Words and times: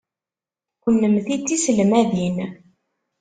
Kennemti 0.83 1.35
d 1.39 1.41
tiselmadin. 1.47 2.37